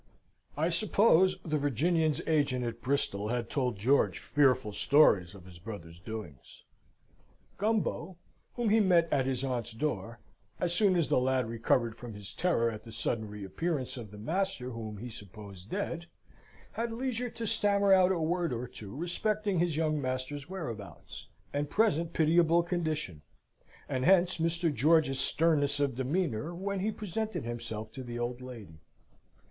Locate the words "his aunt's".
9.27-9.73